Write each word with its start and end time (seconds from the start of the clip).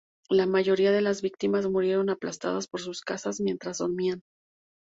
La 0.31 0.47
mayoría 0.47 0.91
de 0.91 1.01
las 1.01 1.21
víctimas 1.21 1.67
murieron 1.69 2.09
aplastadas 2.09 2.65
por 2.67 2.81
sus 2.81 3.01
casas 3.01 3.39
mientras 3.39 3.77
dormían. 3.77 4.23